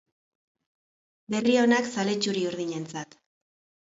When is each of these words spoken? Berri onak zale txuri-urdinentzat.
Berri 1.33 1.53
onak 1.63 1.89
zale 1.97 2.15
txuri-urdinentzat. 2.23 3.15